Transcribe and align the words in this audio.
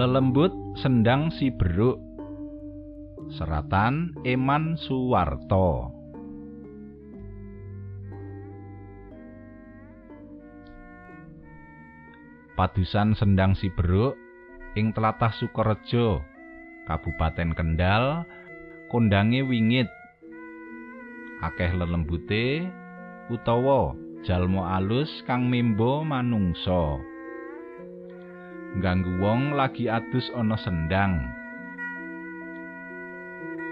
Lelembut 0.00 0.48
sendang 0.80 1.28
si 1.28 1.52
beruk. 1.52 2.00
Seratan 3.36 4.16
Eman 4.24 4.80
Suwarto. 4.80 5.92
Padusan 12.56 13.12
sendang 13.12 13.52
si 13.52 13.68
beruk 13.68 14.16
ing 14.72 14.96
tlatah 14.96 15.36
Sukorejo 15.36 16.24
Kabupaten 16.88 17.52
Kendal 17.52 18.24
kondange 18.88 19.44
wingit. 19.44 19.92
Akeh 21.44 21.76
lelembute 21.76 22.64
utawa 23.28 23.92
jalma 24.24 24.80
alus 24.80 25.12
kang 25.28 25.52
mimbo 25.52 26.00
manungsa 26.08 27.09
ngganggu 28.78 29.18
wong 29.18 29.58
lagi 29.58 29.90
adus 29.90 30.30
ana 30.36 30.54
sendang. 30.54 31.26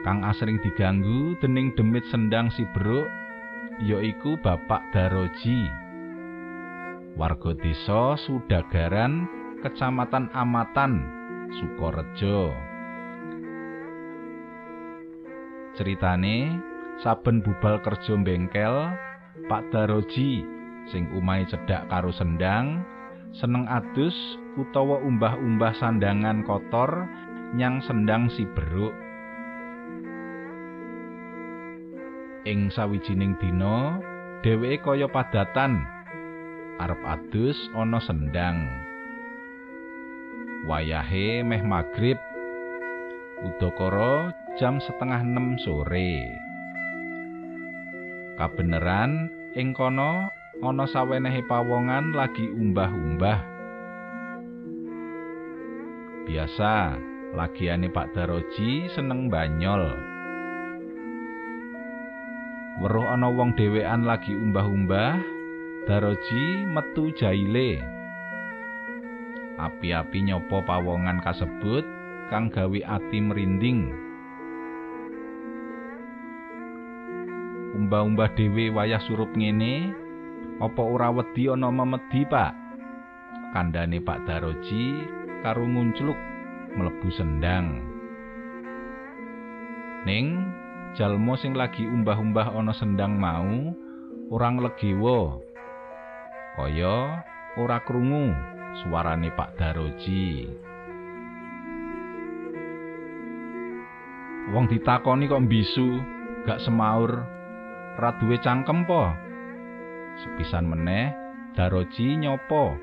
Kang 0.02 0.24
asring 0.24 0.58
diganggu 0.62 1.36
dening 1.42 1.74
demit 1.74 2.06
sendang 2.08 2.48
si 2.54 2.64
Bruk 2.74 3.06
yaiku 3.82 4.38
Bapak 4.40 4.90
Daroji. 4.90 5.68
Warga 7.18 7.50
desa 7.58 8.14
Sudagaran, 8.14 9.26
Kecamatan 9.58 10.30
Amatan, 10.30 11.02
Sukorejo. 11.58 12.54
Ceritane, 15.74 16.62
saben 17.02 17.42
bubal 17.42 17.82
kerja 17.82 18.14
bengkel, 18.22 18.94
Pak 19.50 19.70
Daroji 19.74 20.46
sing 20.90 21.04
umahe 21.14 21.44
cedhak 21.46 21.84
karo 21.92 22.08
sendang 22.14 22.80
seneng 23.36 23.68
adus 23.68 24.16
utawa 24.58 24.98
umbah-umbah 24.98 25.78
sandangan 25.78 26.42
kotor 26.42 27.06
nyang 27.54 27.78
sendang 27.86 28.26
si 28.34 28.42
beruk. 28.44 28.92
Ing 32.42 32.72
sawijining 32.74 33.38
dina, 33.38 34.02
dheweke 34.42 34.82
kaya 34.82 35.06
padatan 35.06 35.84
arep 36.78 37.00
adus 37.06 37.58
ana 37.74 38.02
sendang. 38.02 38.66
Wayahe 40.66 41.46
meh 41.46 41.62
magrib. 41.62 42.18
Udakara 43.38 44.34
jam 44.58 44.82
setengah 44.82 45.22
enam 45.22 45.54
sore. 45.62 46.26
Kabeneran 48.34 49.30
ing 49.54 49.70
kono 49.74 50.30
ana 50.58 50.84
sawenehe 50.90 51.46
pawongan 51.46 52.14
lagi 52.14 52.50
umbah-umbah. 52.50 53.57
Biasa, 56.28 56.92
lagiane 57.32 57.88
Pak 57.88 58.12
Daroji 58.12 58.84
seneng 58.92 59.32
banyol. 59.32 59.80
Weruh 62.84 63.08
ana 63.08 63.32
wong 63.32 63.56
dhewean 63.56 64.04
lagi 64.04 64.36
umbah-umbah, 64.36 65.24
Daroji 65.88 66.68
metu 66.68 67.16
jaile. 67.16 67.80
Api-api 69.56 70.28
nyopo 70.28 70.60
pawongan 70.68 71.24
kasebut 71.24 71.88
kang 72.28 72.52
gawe 72.52 72.80
ati 72.84 73.24
merinding. 73.24 73.88
Umbah-umbah 77.72 78.36
dhewe 78.36 78.68
wayah 78.68 79.00
surup 79.00 79.32
ngene, 79.32 79.96
Apa 80.60 80.82
ora 80.84 81.08
wedi 81.08 81.48
ana 81.48 81.72
memedi, 81.72 82.28
Pak? 82.28 82.52
Kandhane 83.56 84.02
Pak 84.04 84.28
Daroji 84.28 85.16
karo 85.42 85.64
nguncluk 85.64 86.18
mlebu 86.74 87.08
sendang. 87.14 87.82
Ning 90.06 90.42
jalma 90.98 91.34
sing 91.38 91.54
lagi 91.54 91.86
umbah-umbah 91.86 92.54
ana 92.54 92.74
sendang 92.74 93.18
mau 93.18 93.74
ora 94.30 94.48
nglegewa. 94.50 95.38
Kaya 96.58 97.22
ora 97.54 97.78
krungu 97.86 98.34
suarane 98.82 99.30
Pak 99.34 99.54
Daroji. 99.58 100.50
Wong 104.48 104.64
ditakoni 104.64 105.28
kok 105.28 105.44
bisu, 105.44 106.00
gak 106.48 106.64
semaur, 106.64 107.20
ra 108.00 108.16
duwe 108.16 108.40
cangkem 108.40 108.88
po? 108.88 109.12
Sepisan 110.24 110.66
meneh 110.66 111.12
Daroji 111.52 112.16
nyopo 112.16 112.74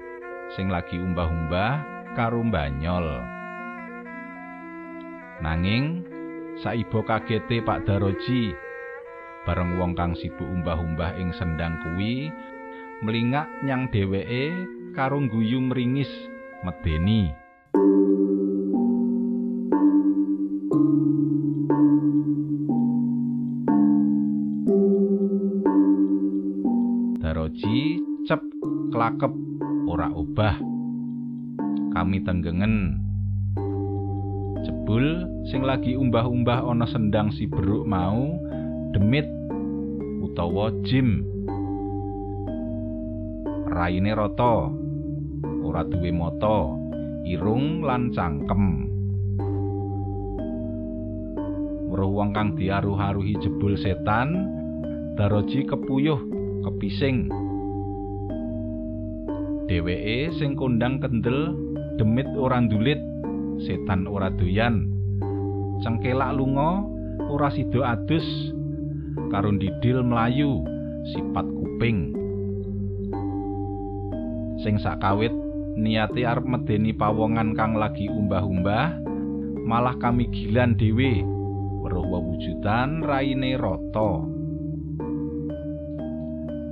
sing 0.54 0.70
lagi 0.70 1.02
umbah-umbah 1.02 1.95
karo 2.16 2.40
banyol. 2.48 3.06
Nanging 5.44 6.08
saibo 6.64 7.04
kagete 7.04 7.60
Pak 7.60 7.84
Daroji 7.84 8.56
bareng 9.44 9.76
wong 9.78 9.94
kang 9.94 10.16
sibuk 10.16 10.48
umbah-umbah 10.48 11.20
ing 11.20 11.36
sendang 11.36 11.78
kuwi 11.84 12.32
mlingak 13.04 13.46
nyang 13.68 13.92
dheweke 13.92 14.56
karo 14.96 15.20
guyu 15.28 15.60
mringis 15.60 16.10
medeni. 16.64 17.36
Daroji 27.20 28.00
cep 28.24 28.42
klakep 28.96 29.34
ora 29.86 30.10
obah. 30.16 30.75
Kami 31.96 32.20
tenggengen. 32.28 33.00
Jebul 34.68 35.24
sing 35.48 35.64
lagi 35.64 35.96
umbah-umbah 35.96 36.68
ana 36.68 36.84
sendang 36.92 37.32
si 37.32 37.48
beruk 37.48 37.88
mau 37.88 38.36
demit 38.92 39.24
utawa 40.20 40.76
jim. 40.84 41.24
Raine 43.72 44.12
rata. 44.12 44.68
Ora 45.64 45.88
duwe 45.88 46.12
mata, 46.12 46.76
irung 47.24 47.80
lan 47.88 48.12
cangkem. 48.12 48.92
Weruh 51.96 52.12
wong 52.12 52.36
kang 52.36 52.60
diaruh-aruhi 52.60 53.40
jebul 53.40 53.80
setan, 53.80 54.52
Daroji 55.16 55.64
kepuyuh 55.64 56.20
kepising. 56.68 57.32
Dheweke 59.72 60.36
sing 60.36 60.60
kondang 60.60 61.00
kendel 61.00 61.65
demit 61.96 62.28
ora 62.36 62.60
ndulit, 62.60 63.00
setan 63.64 64.08
ora 64.08 64.32
doyan. 64.32 64.92
Cengkelak 65.84 66.36
lunga 66.36 66.84
ora 67.28 67.52
sida 67.52 67.96
adus 67.96 68.26
karo 69.32 69.52
didil 69.56 70.04
mlayu 70.04 70.64
sipat 71.12 71.48
kuping. 71.48 72.16
Sing 74.64 74.80
sakawit 74.80 75.32
niati 75.76 76.24
arep 76.24 76.48
medeni 76.48 76.96
pawongan 76.96 77.54
kang 77.54 77.76
lagi 77.76 78.08
umbah-umbah 78.08 79.04
malah 79.68 79.96
kami 80.00 80.32
gilan 80.32 80.80
dhewe 80.80 81.22
weruh 81.84 82.06
wewujudan 82.08 83.04
raine 83.04 83.60
rata. 83.60 84.36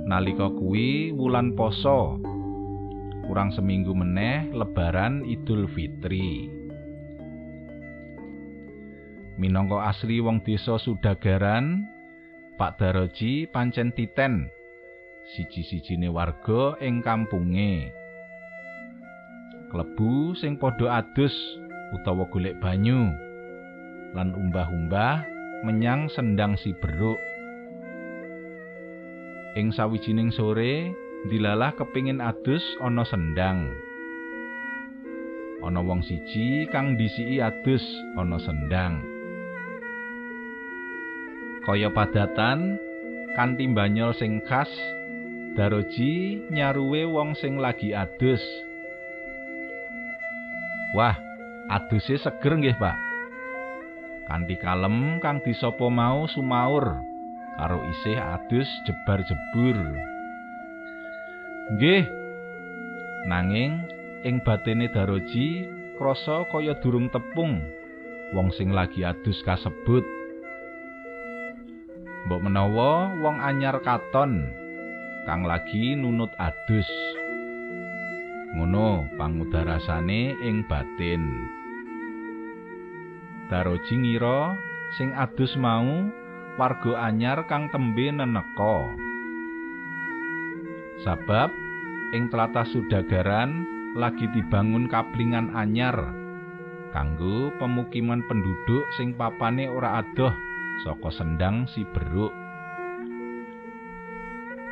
nalika 0.04 0.52
kuwi 0.52 1.16
wulan 1.16 1.56
poso 1.56 2.20
kurang 3.34 3.50
seminggu 3.50 3.90
meneh 3.90 4.46
lebaran 4.54 5.26
Idul 5.26 5.66
Fitri. 5.74 6.46
Minangka 9.34 9.90
asli 9.90 10.22
wong 10.22 10.38
desa 10.46 10.78
Sudagaran 10.78 11.82
Pak 12.54 12.78
Daroji 12.78 13.50
pancen 13.50 13.90
titen 13.90 14.46
siji-sijine 15.34 16.14
warga 16.14 16.78
ing 16.78 17.02
kampunge. 17.02 17.90
Klebu 19.74 20.38
sing 20.38 20.54
padha 20.54 21.02
adus 21.02 21.34
utawa 21.90 22.30
golek 22.30 22.54
banyu 22.62 23.10
lan 24.14 24.30
umbah-umbah 24.30 25.26
menyang 25.66 26.06
sendang 26.06 26.54
si 26.54 26.70
beruk 26.78 27.18
ing 29.58 29.74
sawijining 29.74 30.30
sore 30.30 30.94
dilalah 31.28 31.72
kepingin 31.76 32.20
adus 32.20 32.62
ana 32.84 33.04
sendang 33.04 33.72
ana 35.64 35.80
wong 35.80 36.04
siji 36.04 36.68
kang 36.68 37.00
disiki 37.00 37.40
adus 37.40 37.82
ana 38.20 38.36
sendang 38.36 39.00
kaya 41.64 41.88
padatan 41.88 42.76
kanthi 43.34 43.64
banyol 43.72 44.12
sing 44.12 44.44
khas 44.44 44.68
daroji 45.54 46.42
nyaruwe 46.50 47.06
wong 47.06 47.38
sing 47.38 47.62
lagi 47.62 47.94
adus. 47.94 48.42
Wah 50.98 51.14
aduse 51.70 52.18
seger 52.18 52.58
nggih 52.58 52.76
pak. 52.76 52.98
Kanthi 54.26 54.58
kalem 54.58 55.22
kang 55.22 55.38
disapa 55.42 55.86
mau 55.90 56.26
sumaur 56.26 56.98
karo 57.54 57.78
isih 57.86 58.18
adus 58.18 58.66
jebar 58.86 59.22
jebur. 59.22 59.78
Nggih. 61.64 62.04
Nanging 63.24 63.72
ing 64.28 64.36
batene 64.44 64.92
Daroji 64.92 65.64
krasa 65.96 66.44
kaya 66.52 66.76
durung 66.84 67.08
tepung 67.08 67.64
wong 68.36 68.52
sing 68.52 68.68
lagi 68.68 69.00
adus 69.00 69.40
kasebut. 69.40 70.04
Mbok 72.28 72.40
menawa 72.44 73.16
wong 73.16 73.40
anyar 73.40 73.80
katon 73.80 74.52
kang 75.24 75.48
lagi 75.48 75.96
nunut 75.96 76.28
adus. 76.36 76.88
Ngono 78.52 79.08
pangudarasane 79.16 80.36
ing 80.44 80.68
batin. 80.68 81.24
Daroji 83.48 84.04
ngira 84.04 84.52
sing 85.00 85.16
adus 85.16 85.56
mau 85.56 86.12
warga 86.60 87.08
anyar 87.08 87.48
kang 87.48 87.72
tembe 87.72 88.12
neneka 88.12 89.00
Sabab 91.04 91.52
ing 92.16 92.32
tlatah 92.32 92.64
Sudagaran 92.72 93.68
lagi 93.92 94.24
dibangun 94.32 94.88
kaplingan 94.88 95.52
anyar 95.52 96.00
kanggo 96.96 97.52
pemukiman 97.60 98.24
penduduk 98.24 98.88
sing 98.96 99.12
papane 99.12 99.68
ora 99.68 100.00
adoh 100.00 100.32
saka 100.80 101.12
sendang 101.12 101.68
si 101.70 101.84
beruk. 101.84 102.32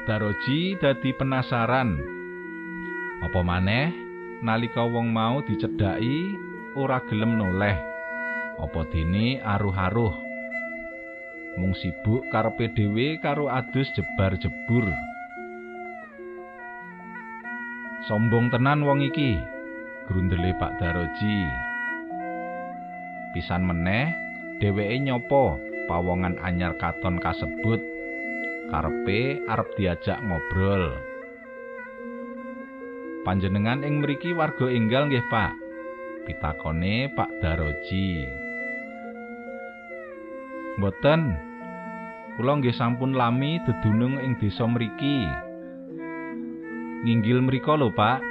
Daroji 0.09 0.81
dadi 0.81 1.15
penasaran. 1.15 2.01
Apa 3.23 3.45
maneh 3.45 3.95
nalika 4.41 4.83
wong 4.83 5.13
mau 5.13 5.45
dicedhaki 5.45 6.33
ora 6.75 6.99
gelem 7.13 7.39
noleh. 7.39 7.77
Apa 8.57 8.89
dene 8.89 9.39
aruh-aruh. 9.45 10.15
Mung 11.61 11.77
sibuk 11.77 12.25
karepe 12.33 12.73
dhewe 12.73 13.21
karo 13.21 13.53
adus 13.53 13.93
jebar-jebur. 13.93 15.12
Sombong 18.13 18.53
tenan 18.53 18.85
wong 18.85 19.01
iki, 19.01 19.41
grundele 20.05 20.53
Pak 20.61 20.77
Daroji. 20.77 21.49
Pisan 23.33 23.65
meneh, 23.65 24.13
dheweke 24.61 25.01
nyopo 25.01 25.57
pawongan 25.89 26.37
anyar 26.45 26.77
katon 26.77 27.17
kasebut 27.17 27.81
karepe 28.69 29.41
arep 29.49 29.65
diajak 29.81 30.21
ngobrol. 30.29 30.93
Panjenengan 33.25 33.81
ing 33.81 34.05
mriki 34.05 34.37
warga 34.37 34.69
enggal 34.69 35.09
nggih, 35.09 35.25
Pak? 35.33 35.57
Pitakone 36.29 37.09
Pak 37.17 37.33
Daroji. 37.41 38.29
Mboten. 40.77 41.33
Kula 42.37 42.61
nggih 42.61 42.77
sampun 42.77 43.17
lami 43.17 43.57
dedunung 43.65 44.21
ing 44.21 44.37
desa 44.37 44.69
mriki. 44.69 45.49
Nginggil 47.03 47.43
mriko 47.43 47.75
lho, 47.75 47.91
Pak. 47.91 48.23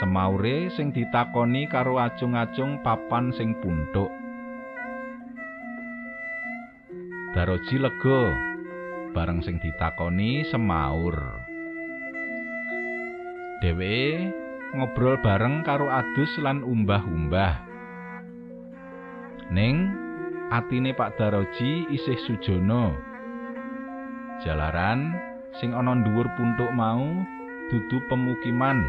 Semaure 0.00 0.72
sing 0.72 0.88
ditakoni 0.88 1.68
karo 1.68 2.00
acung-acung 2.00 2.80
papan 2.80 3.28
sing 3.36 3.52
puntuk. 3.60 4.08
Daroji 7.36 7.76
lega 7.76 8.32
bareng 9.12 9.44
sing 9.44 9.60
ditakoni 9.60 10.48
semaur. 10.48 11.44
Dheweke 13.60 14.32
ngobrol 14.72 15.20
bareng 15.20 15.60
karo 15.60 15.92
adus 15.92 16.40
lan 16.40 16.64
umbah-umbah. 16.64 17.54
Ning 19.52 19.76
atine 20.48 20.96
Pak 20.96 21.20
Daroji 21.20 21.84
isih 21.92 22.16
sujono. 22.24 22.96
Jalaran 24.40 25.20
sing 25.60 25.76
ana 25.76 25.92
dhuwur 26.00 26.32
puntuk 26.40 26.72
mau 26.72 27.04
dudu 27.70 28.02
pemukiman 28.10 28.82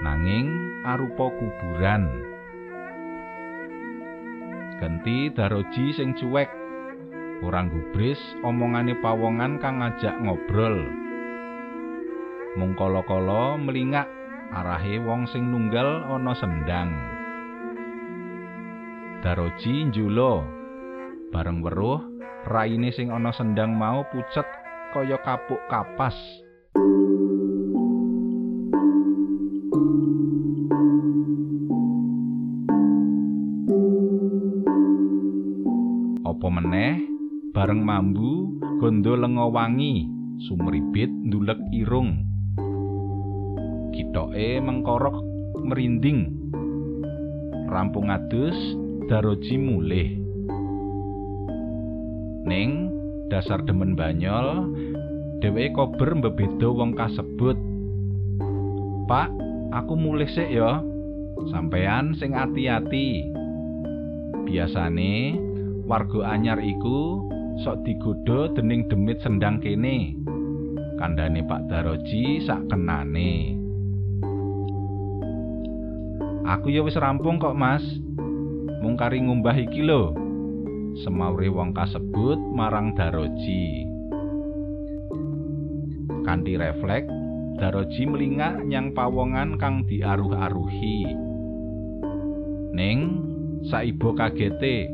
nanging 0.00 0.48
arupa 0.88 1.28
kuburan. 1.36 2.08
Ganti 4.80 5.28
daroji 5.28 5.92
sing 5.92 6.16
cuek 6.16 6.48
ora 7.44 7.60
gubris 7.68 8.16
omongane 8.40 8.96
pawongan 9.04 9.60
kang 9.60 9.84
ngajak 9.84 10.16
ngobrol. 10.16 10.80
Mung 12.56 12.72
kala-kala 12.72 13.60
melingak 13.60 14.08
arahe 14.48 14.96
wong 15.04 15.28
sing 15.28 15.52
nunggal 15.52 16.08
ana 16.08 16.32
sendang. 16.32 16.90
Daroji 19.20 19.92
njulo 19.92 20.40
bareng 21.36 21.60
weruh 21.60 22.00
raine 22.48 22.88
sing 22.96 23.12
ana 23.12 23.28
sendang 23.28 23.76
mau 23.76 24.08
pucet 24.08 24.48
kaya 24.96 25.20
kapuk 25.20 25.60
kapas 25.68 26.43
bareng 37.74 37.90
mambu 37.90 38.54
gondo 38.78 39.18
lenga 39.18 39.50
wangi 39.50 40.06
sumribit 40.46 41.10
ndulek 41.10 41.58
irung. 41.74 42.22
Kitoke 43.90 44.62
mengkorok 44.62 45.18
merinding. 45.58 46.30
Rampung 47.66 48.14
adus 48.14 48.54
daroji 49.10 49.58
mulih. 49.58 50.06
Ning 52.46 52.94
dasar 53.26 53.58
demen 53.66 53.98
banyol 53.98 54.70
dheweke 55.42 55.74
kober 55.74 56.14
mbebeda 56.14 56.70
wong 56.70 56.94
kasebut. 56.94 57.58
Pak 59.10 59.34
aku 59.74 59.98
mulih 59.98 60.30
sik 60.30 60.46
ya. 60.46 60.78
Sampean 61.50 62.14
sing 62.22 62.38
ati-ati. 62.38 63.34
Biasane 64.46 65.34
warga 65.90 66.38
anyar 66.38 66.62
iku 66.62 67.33
sok 67.62 67.86
digodha 67.86 68.50
dening 68.58 68.88
demit 68.90 69.22
sendang 69.22 69.62
kene. 69.62 70.18
Kandhane 70.98 71.42
Pak 71.46 71.70
Daroji 71.70 72.42
sak 72.42 72.66
kenane. 72.70 73.58
Aku 76.44 76.70
ya 76.70 76.82
wis 76.82 76.98
rampung 76.98 77.38
kok 77.38 77.56
Mas. 77.56 77.82
Mung 78.82 78.98
kari 79.00 79.22
ngumbah 79.22 79.56
iki 79.56 79.82
lho. 79.82 80.14
Semaure 81.02 81.50
wong 81.50 81.74
kasebut 81.74 82.38
marang 82.54 82.94
Daroji. 82.94 83.88
Kanthi 86.24 86.54
refleks 86.56 87.10
Daroji 87.58 88.02
melingak 88.06 88.60
nyang 88.66 88.94
pawongan 88.94 89.56
kang 89.58 89.86
diaruh-aruhi. 89.86 91.06
Ning 92.74 92.98
saibo 93.70 94.10
kagete 94.12 94.90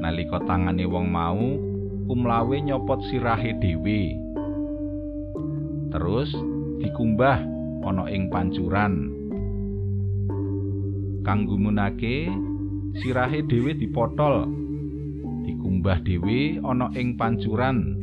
nalika 0.00 0.38
tangane 0.44 0.84
wong 0.84 1.08
mau 1.08 1.65
kumlawe 2.06 2.56
nyopot 2.62 3.02
sirahe 3.10 3.58
dhewe. 3.58 4.14
Terus 5.90 6.30
dikumbah 6.78 7.42
ana 7.82 8.06
ing 8.10 8.30
pancuran. 8.30 9.10
Kang 11.26 11.50
gumunake 11.50 12.30
sirahe 13.02 13.42
dhewe 13.42 13.74
dipotol. 13.74 14.46
Dikumbah 15.50 15.98
dhewe 16.06 16.62
ana 16.62 16.94
ing 16.94 17.18
pancuran. 17.18 17.98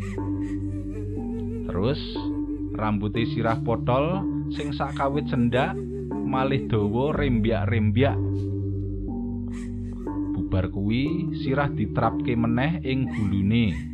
Terus 1.64 2.00
rambuté 2.76 3.24
sirah 3.32 3.64
potol 3.64 4.20
sing 4.52 4.76
sakawit 4.76 5.32
cendak 5.32 5.80
malih 6.12 6.66
dawa 6.68 7.14
rembyak-rembyak 7.16 8.18
bubar 10.34 10.70
kuwi 10.74 11.34
sirah 11.46 11.70
ditrapke 11.70 12.34
meneh 12.34 12.82
ing 12.82 13.06
gulune 13.10 13.93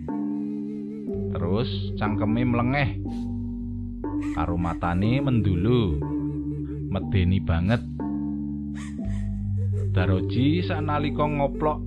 terus 1.29 1.69
cangkeme 1.97 2.45
mlengeh. 2.45 2.99
Karo 4.35 4.55
matane 4.57 5.21
mendulu. 5.23 5.99
Medeni 6.89 7.37
banget. 7.37 7.81
Daroji 9.93 10.65
sanalika 10.65 11.25
ngoplok 11.25 11.79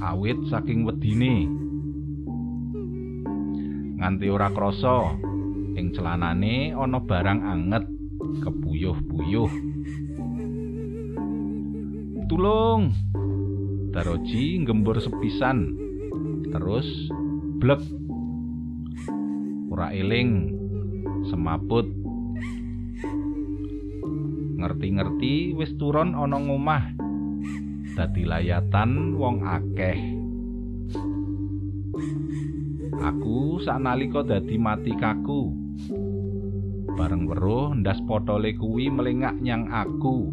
awit 0.00 0.38
saking 0.48 0.84
wedine. 0.84 1.48
Nganti 4.00 4.26
ora 4.28 4.52
krasa 4.52 5.16
ing 5.74 5.92
celanane 5.92 6.76
ana 6.76 7.00
barang 7.00 7.40
anget 7.42 7.84
kepuyuh-puyuh. 8.44 9.52
Tulung! 12.28 12.92
Daroji 13.92 14.64
gembur 14.64 14.98
sepisan. 14.98 15.76
Terus 16.50 16.86
blek 17.60 17.80
ora 19.74 19.90
eling. 19.90 20.54
Semaput. 21.26 21.90
Ngerti-ngerti 24.54 25.50
wis 25.58 25.74
turon 25.74 26.14
ana 26.14 26.38
ngomah 26.38 26.94
dadi 27.98 28.22
layatan 28.22 29.18
wong 29.18 29.42
akeh. 29.42 29.98
Aku 33.02 33.58
saknalika 33.66 34.22
dadi 34.22 34.54
mati 34.54 34.94
kaku. 34.94 35.50
Bareng 36.94 37.26
weruh 37.26 37.74
ndas 37.74 37.98
potole 38.06 38.54
kuwi 38.54 38.86
melengak 38.94 39.34
nyang 39.42 39.66
aku. 39.74 40.30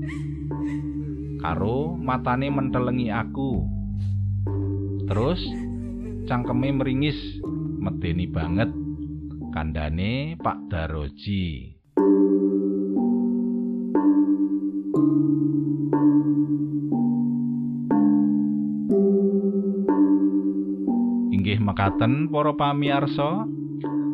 Karo 1.41 1.97
matane 1.97 2.53
mentelengi 2.53 3.09
aku. 3.09 3.65
Terus 5.09 5.41
cangkeme 6.29 6.69
meringis 6.77 7.17
medeni 7.81 8.29
banget 8.29 8.69
kandhane 9.51 10.39
Pak 10.39 10.71
Daroji. 10.71 11.75
Inggih 21.35 21.59
mekaten 21.59 22.31
para 22.31 22.55
pamirsa, 22.55 23.43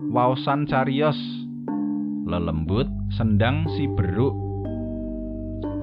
waosan 0.10 0.66
cariyos 0.66 1.18
lelembut 2.28 2.90
sendang 3.16 3.70
si 3.78 3.88
beruk 3.88 4.36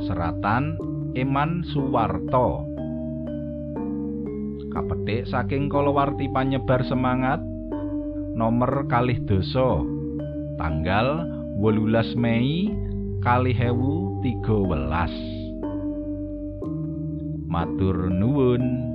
seratan 0.05 0.77
Eman 1.17 1.65
Suwarto 1.73 2.75
kapetik 4.75 5.31
saking 5.31 5.71
kalawarti 5.71 6.27
panyebar 6.35 6.83
semangat 6.83 7.39
nomor 8.35 8.91
kalih 8.91 9.23
doso 9.23 9.87
tanggal 10.59 11.23
18 11.63 12.19
Mei 12.19 12.67
kalih 13.23 13.55
hewu 13.55 14.19
tiga 14.27 14.59
welas. 14.59 15.15
Matur 17.47 18.11
nuwun 18.11 18.94